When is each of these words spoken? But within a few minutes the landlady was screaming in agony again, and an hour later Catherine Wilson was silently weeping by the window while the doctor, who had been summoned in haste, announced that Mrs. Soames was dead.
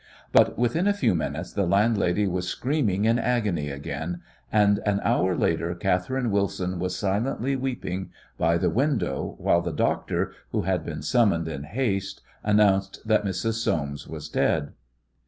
But 0.31 0.57
within 0.57 0.87
a 0.87 0.95
few 0.95 1.13
minutes 1.13 1.53
the 1.53 1.67
landlady 1.67 2.25
was 2.25 2.47
screaming 2.47 3.05
in 3.05 3.19
agony 3.19 3.69
again, 3.69 4.21
and 4.51 4.79
an 4.83 4.99
hour 5.03 5.35
later 5.37 5.75
Catherine 5.75 6.31
Wilson 6.31 6.79
was 6.79 6.95
silently 6.95 7.55
weeping 7.55 8.09
by 8.35 8.57
the 8.57 8.71
window 8.71 9.35
while 9.37 9.61
the 9.61 9.71
doctor, 9.71 10.31
who 10.51 10.63
had 10.63 10.83
been 10.83 11.03
summoned 11.03 11.47
in 11.47 11.65
haste, 11.65 12.21
announced 12.43 13.03
that 13.07 13.23
Mrs. 13.23 13.61
Soames 13.63 14.07
was 14.07 14.27
dead. 14.27 14.73